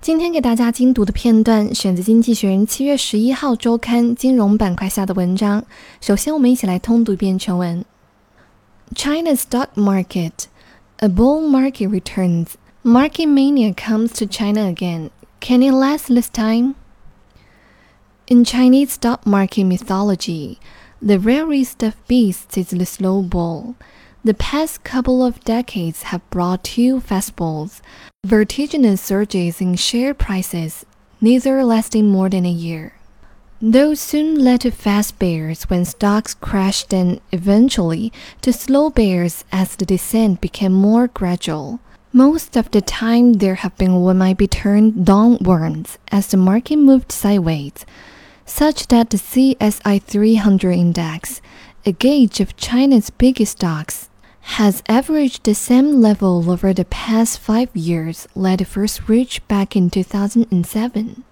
[0.00, 5.64] 今天给大家精读的片段选自《经济学人》七月十一号周刊金融板块下的文章。
[6.00, 7.84] 首先，我们一起来通读一遍全文。
[8.94, 10.44] China's stock market,
[10.98, 12.50] a bull market returns.
[12.84, 15.10] Market mania comes to China again.
[15.40, 16.74] Can it last this time?
[18.28, 20.58] In Chinese stock market mythology,
[21.00, 23.74] the rarest of beasts is the slow bull.
[24.23, 27.81] The past couple of decades have brought two festivals,
[28.23, 30.85] vertiginous surges in share prices,
[31.19, 32.93] neither lasting more than a year.
[33.59, 38.13] Those soon led to fast bears when stocks crashed and eventually
[38.43, 41.79] to slow bears as the descent became more gradual.
[42.13, 46.75] Most of the time there have been what might be termed downwards as the market
[46.75, 47.87] moved sideways,
[48.45, 51.41] such that the CSI 300 index,
[51.87, 54.10] a gauge of China's biggest stocks,
[54.56, 59.90] has averaged the same level over the past five years, led first reached back in
[59.90, 61.24] 2007.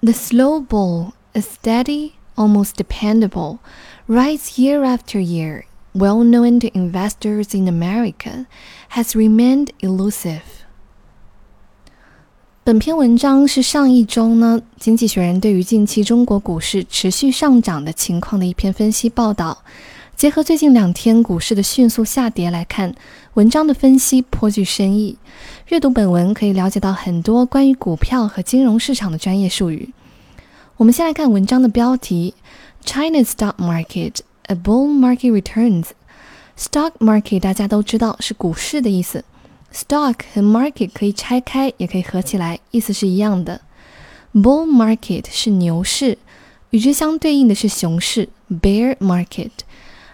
[0.00, 3.60] The slow bull, a steady, almost dependable,
[4.06, 8.46] rise year after year, well known to investors in America,
[8.90, 10.64] has remained elusive.
[12.62, 19.58] 本篇文章是上一周呢，《经济学人》对于近期中国股市持续上涨的情况的一篇分析报道。
[20.19, 22.93] 结合最近两天股市的迅速下跌来看，
[23.35, 25.17] 文章的分析颇具深意。
[25.69, 29.93] 阅读本文可以了解到很多关于股票和金融市场的专业术语。
[30.75, 32.33] 我们先来看文章的标题
[32.83, 34.15] ：China's stock market,
[34.47, 35.85] a bull market returns.
[36.57, 39.23] Stock market 大家都知道是股市的意思
[39.73, 43.61] ，stock 和 market 可以拆开，也可以合起来，意思是一样的。
[44.33, 46.17] Bull market 是牛市，
[46.71, 49.51] 与之相对应的是熊市，bear market。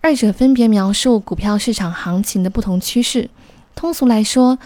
[0.00, 3.28] 二者分别描述股票市场行情的不同趋势。
[3.74, 4.58] 通俗来说，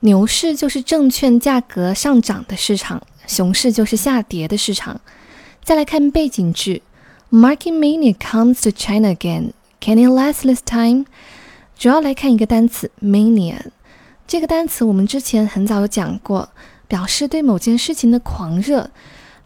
[0.00, 5.00] 牛市就是证券价格上涨的市场，熊市就是下跌的市场。
[5.62, 6.82] 再来看背景句
[7.30, 9.52] ：Market mania comes to China again.
[9.80, 11.04] Can it last this time？
[11.78, 13.58] 主要来看一个单词 mania。
[14.26, 16.48] 这个单词我们之前很早有讲过，
[16.88, 18.90] 表示对某件事情的狂热。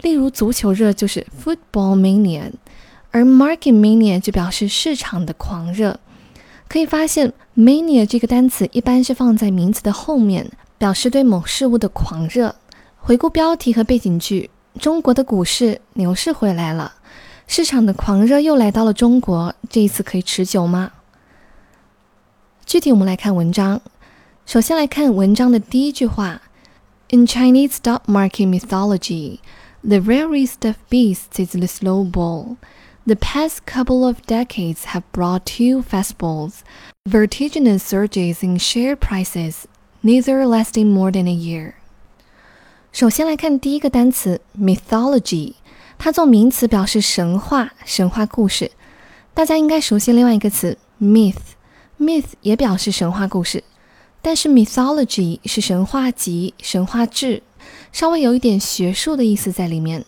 [0.01, 2.51] 例如足球热就是 football mania。
[3.13, 6.01] 而 market mania 就表示市场的狂热。
[6.67, 12.57] 可以发现，mania 这个单词一般是放在名词的后面，表示对某事物的狂热。
[12.97, 14.49] 回顾标题和背景句：
[14.81, 16.95] 中国的股市牛市回来了，
[17.47, 20.93] 市场的狂热又来到了中国，这一次可以持久吗？
[22.65, 23.83] 具体我们来看文章。
[24.47, 26.41] 首先来看文章的第一句话
[27.11, 29.41] ：In Chinese stock market mythology,
[29.83, 32.57] the rarest of beasts is the slow bull.
[33.06, 36.60] The past couple of decades have brought two festivals,
[37.06, 39.64] vertiginous surges in share prices,
[40.02, 41.76] neither lasting more than a year.
[42.92, 45.54] 首先来看第一个单词 mythology，
[45.98, 48.72] 它做名词表示神话、神话故事。
[49.34, 53.64] 大家应该熟悉另外一个词 myth，myth 也表示神话故事，
[54.22, 57.42] 但是 mythology 是神话集、神话志，
[57.94, 60.04] 稍微有一点学术的意思在里面。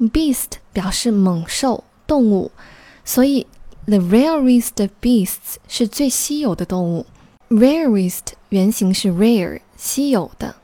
[0.00, 1.84] beast 表示猛兽。
[2.11, 2.51] 动物，
[3.05, 3.47] 所以
[3.85, 7.05] the rarest of beasts 是最稀有的动物。
[7.47, 10.57] rarest 原型是 rare，稀有的。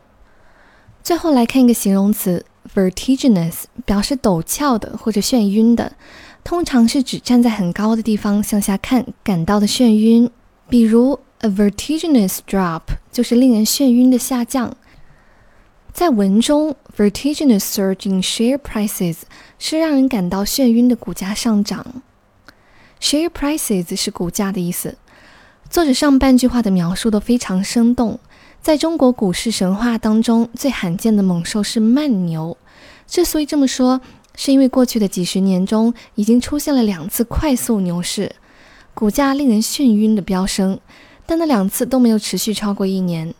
[1.01, 5.93] 最后来看一个形容词 vertiginous，表示陡峭的或者眩晕的，
[6.43, 10.29] 通常是指站在很高的地方向下看感到的眩晕。
[10.67, 14.75] 比如 a vertiginous drop 就是令人眩晕的下降。
[15.93, 19.17] 在文中，vertiginous surge in share prices
[19.59, 22.01] 是让人感到眩晕的股价上涨。
[22.99, 24.97] share prices 是股价的意思。
[25.69, 28.19] 作者上半句话的描述都非常生动。
[28.61, 32.57] 在中国股市神话当中，最罕见的猛兽是慢牛。
[33.05, 34.01] 之所以这么说，
[34.35, 38.35] 是因为过去的几十年中已经出现了两次快速牛市，
[38.93, 40.79] 股价令人眩晕的飙升，
[41.25, 43.33] 但那两次都没有持续超过一年。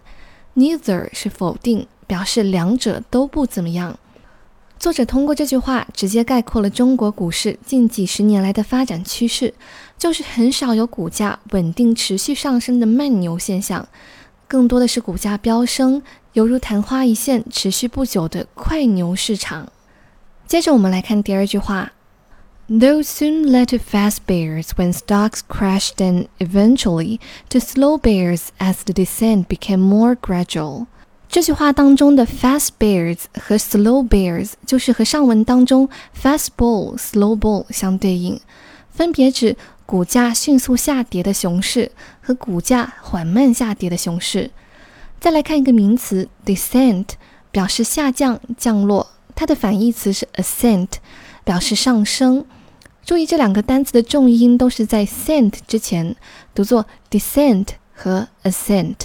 [0.56, 1.88] Neither 是否定。
[2.08, 4.00] 表示两者都不怎么样。
[4.80, 9.54] 作者通过这句话直接概括了中国股市近几十年来的发展趋势，
[9.98, 13.88] 就是很少有股价稳定持续上升的慢牛现象，
[14.48, 16.04] 更多的是股价飙升，
[16.34, 19.72] 犹如昙花一现、持续不久的快牛市场。
[20.46, 21.94] 接着我们来看第二句话
[22.70, 28.94] ：Those soon led to fast bears when stocks crashed, and eventually to slow bears as the
[28.94, 30.86] descent became more gradual.
[31.30, 35.88] 这句话当中的 fast bears 和 slow bears 就是和上文当中
[36.20, 38.40] fast bull、slow bull 相对应，
[38.90, 41.92] 分别指股价迅速下跌的熊市
[42.22, 44.52] 和股价缓慢下跌的熊市。
[45.20, 47.08] 再来看一个名词 descent，
[47.52, 50.88] 表示下降、降落，它的反义词是 ascent，
[51.44, 52.46] 表示上升。
[53.06, 56.16] 注意这两个单词的重音都是在 cent 之前，
[56.56, 58.96] 读作 descent 和 ascent。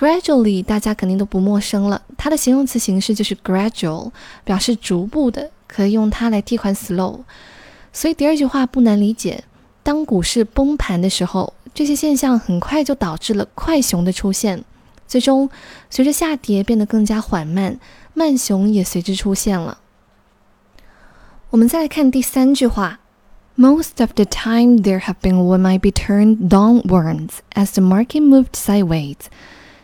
[0.00, 4.10] Gradually，大家肯定都不陌生了，它的形容词形式就是 gradual，
[4.44, 7.20] 表示逐步的，可以用它来替换 slow。
[7.92, 9.44] 所以第二句话不难理解，
[9.82, 14.62] 当股市崩盘的时候，这些现象很快就导致了快熊的出现，
[15.08, 15.48] 最终
[15.88, 17.78] 随着下跌变得更加缓慢，
[18.12, 19.78] 慢熊也随之出现了。
[21.48, 23.00] 我们再来看第三句话：
[23.56, 28.52] Most of the time, there have been what might be termed downwards as the market moved
[28.52, 29.16] sideways,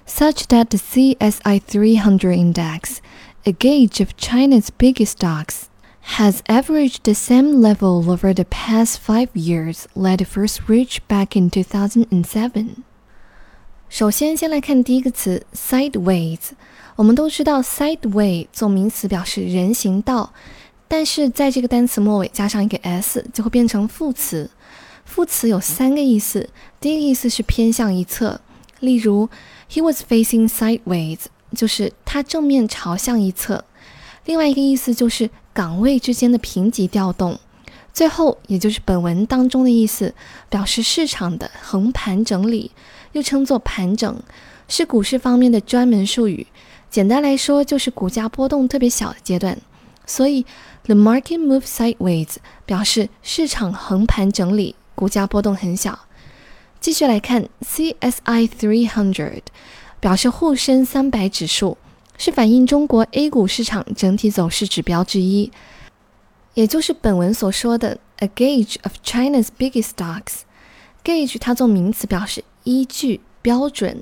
[0.06, 3.00] such that the CSI 300 index,
[3.44, 5.68] a gauge of China's biggest stocks,
[6.16, 11.48] has averaged the same level over the past five years, led first reach back in
[11.48, 12.82] 2007.
[13.88, 16.52] 首先，先来看第一个词 sideways。
[16.96, 20.32] 我们都知道 sideway 做名词表示人行道，
[20.88, 24.50] 但是在这个单词末尾加上一个 s 就会变成副词。
[25.04, 26.50] 副词有三个意思，
[26.80, 28.40] 第一个意思是偏向一侧，
[28.80, 29.28] 例如
[29.69, 31.19] he was facing sideways，
[31.55, 33.63] 就是他正面朝向一侧。
[34.25, 37.39] 另外一个意思就是岗位之间的平级调动，
[37.93, 40.13] 最后也就是本文当中的意思，
[40.49, 42.71] 表示市场的横盘整理，
[43.13, 44.19] 又称作盘整，
[44.67, 46.47] 是股市方面的专门术语。
[46.89, 49.57] 简单来说，就是股价波动特别小的阶段。
[50.05, 50.45] 所以
[50.83, 52.35] ，the market moves sideways
[52.65, 56.06] 表示市场横盘整理，股价波动很小。
[56.79, 59.41] 继续来看，CSI 300
[59.99, 61.77] 表示沪深三百指数。
[62.19, 65.51] 是反映中国 A 股市场整体走势指标之一，
[66.55, 70.39] 也就是本文所说的 a gauge of China's biggest stocks。
[71.03, 74.01] gauge 它做名词表示依据、标准。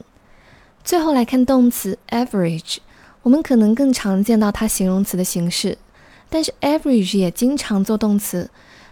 [0.82, 2.78] 最后来看动词 average，
[3.24, 5.78] 我们可能更常见到它形容词的形式，
[6.30, 8.50] 但是 average 也经常做动词，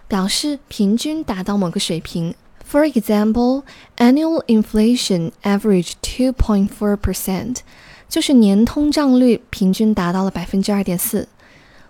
[0.09, 2.35] 表示平均达到某个水平。
[2.73, 3.65] For example,
[3.97, 7.57] annual inflation averaged 2.4 percent.
[8.09, 11.27] 就是年通胀率平均达到了百分之二点四。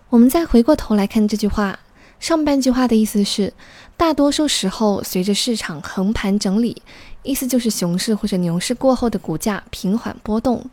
[0.09, 1.79] 我们再回过头来看这句话，
[2.19, 3.53] 上半句话的意思是，
[3.95, 6.81] 大多数时候随着市场横盘整理，
[7.21, 10.69] 意思就是熊市或者牛市过后的股价平缓波动，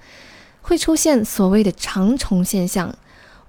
[0.61, 2.93] 会出现所谓的长虫现象。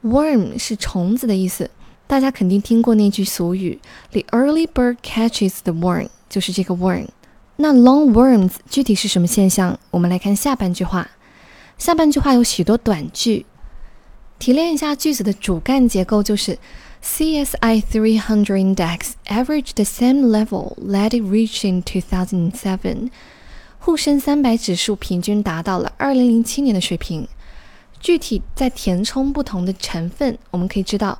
[0.03, 1.71] Worm 是虫子的意思，
[2.05, 3.79] 大家肯定听过那句俗语
[4.11, 7.05] ：“The early bird catches the worm”，就是这个 worm。
[7.57, 9.77] 那 long worms 具体是什么现象？
[9.91, 11.07] 我们来看下半句话。
[11.77, 13.45] 下半句话有许多短句，
[14.39, 16.57] 提炼一下句子的主干结构就是
[17.03, 23.09] CSI 300 index average the same level let it reached in 2007。
[23.79, 27.27] 沪深三百指数平均达到了2007年的水平。
[27.99, 31.19] 具体在填充不同的成分，我们可以知道，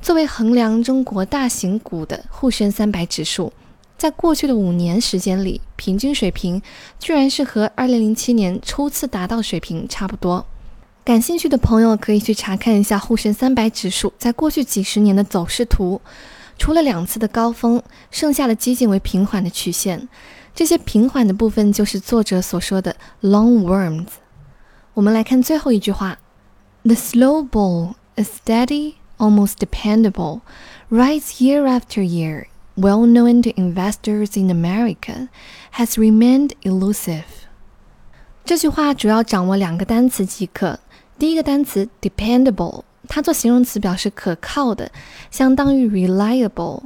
[0.00, 3.52] 作为衡量中国大型股的沪深三百指数。
[4.00, 6.62] 在过去的五年时间里，平均水平
[6.98, 10.46] 居然是和2007年初次达到水平差不多。
[11.04, 16.00] 感兴趣的朋友可以去查看一下沪深三百指数在过去几十年的走势图，
[16.56, 20.08] 除了两次的高峰，剩下的接近为平缓的曲线。
[20.54, 24.06] 这些平缓的部分就是作者所说的 long worms。
[24.94, 26.18] 我们来看最后一句话
[26.84, 30.40] ：The slow bull is steady, almost dependable,
[30.88, 32.46] rise year after year.
[32.79, 35.29] well known to investors in America,
[35.73, 37.23] has remained elusive.
[38.43, 40.79] 这句话主要掌握两个单词即可。
[41.17, 44.91] 第一个单词 dependable，它做形容词表示可靠的，
[45.31, 46.83] 相当于 reliable。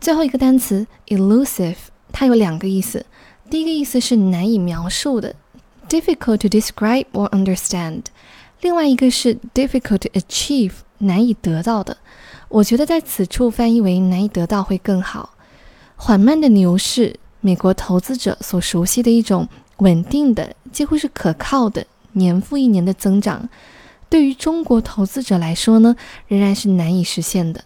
[0.00, 1.76] 最后一个单词 elusive，
[2.12, 3.04] 它有两个意思。
[3.48, 5.34] 第一个意思是难以描述的，
[5.88, 8.02] difficult to describe or understand；
[8.60, 11.98] 另外一个是 difficult to achieve，难以得到的。
[12.51, 15.29] 我觉得在此处翻译为难以得到会更好。
[15.95, 23.47] 缓慢的牛市，美国投资者所熟悉的一种稳定的、几乎是可靠的年复一年的增长，
[24.09, 25.95] 对于中国投资者来说呢，
[26.27, 27.63] 仍然是难以实现的。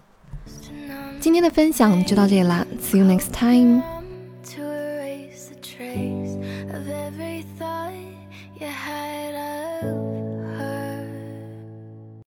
[1.20, 3.95] 今天的分享就到这里啦，See you next time。